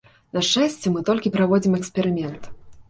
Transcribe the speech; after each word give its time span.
На 0.37 0.41
шчасце, 0.47 0.93
мы 0.95 1.03
толькі 1.11 1.33
праводзім 1.37 1.81
эксперымент. 1.83 2.43